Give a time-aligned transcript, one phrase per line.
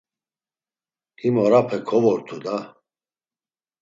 [1.21, 2.57] Him orape kovortu da.